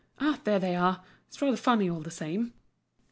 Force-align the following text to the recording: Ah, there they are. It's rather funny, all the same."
Ah, 0.19 0.39
there 0.45 0.57
they 0.57 0.75
are. 0.75 1.03
It's 1.27 1.39
rather 1.43 1.55
funny, 1.55 1.87
all 1.87 1.99
the 2.01 2.09
same." 2.09 2.55